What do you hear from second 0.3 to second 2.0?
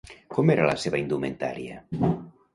Com era la seva indumentària?